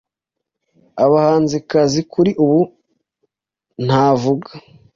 Abahanzikazi 1.03 1.99
kuri 2.11 2.31
ubu 2.43 2.61
navuga 3.85 4.49